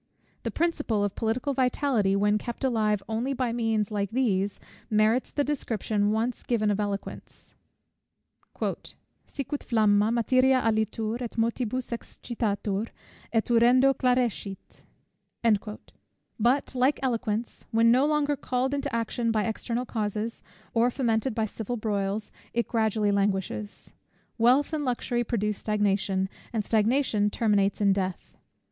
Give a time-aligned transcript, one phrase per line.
[0.41, 5.43] The principle of political vitality, when kept alive only by means like these, merits the
[5.43, 7.53] description once given of eloquence:
[8.59, 12.87] "Sicut flamma, materia alitur, & motibus excitatur,
[13.31, 15.87] & urendo clarescit."
[16.39, 20.41] But like eloquence, when no longer called into action by external causes,
[20.73, 23.93] or fomented by civil broils, it gradually languishes.
[24.39, 28.35] Wealth and luxury produce stagnation, and stagnation terminates in death.